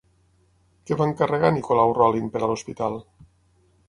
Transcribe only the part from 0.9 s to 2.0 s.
va encarregar Nicolau